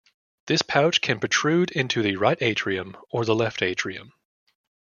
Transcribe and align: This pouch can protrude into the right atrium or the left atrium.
This 0.47 0.63
pouch 0.63 0.99
can 1.01 1.19
protrude 1.19 1.69
into 1.69 2.01
the 2.01 2.15
right 2.15 2.41
atrium 2.41 2.97
or 3.11 3.23
the 3.23 3.35
left 3.35 3.61
atrium. 3.61 4.13